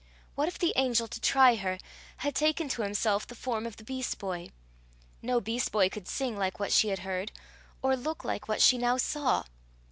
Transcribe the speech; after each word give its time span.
What 0.33 0.47
if 0.47 0.57
the 0.57 0.73
angel, 0.77 1.07
to 1.07 1.21
try 1.21 1.57
her, 1.57 1.77
had 2.17 2.33
taken 2.33 2.67
to 2.69 2.81
himself 2.81 3.27
the 3.27 3.35
form 3.35 3.67
of 3.67 3.77
the 3.77 3.83
beast 3.83 4.17
boy? 4.17 4.49
No 5.21 5.39
beast 5.39 5.71
boy 5.71 5.89
could 5.89 6.07
sing 6.07 6.35
like 6.35 6.59
what 6.59 6.71
she 6.71 6.87
had 6.87 7.01
heard, 7.05 7.31
or 7.83 7.95
look 7.95 8.23
like 8.25 8.47
what 8.47 8.63
she 8.63 8.79
now 8.79 8.97
saw! 8.97 9.43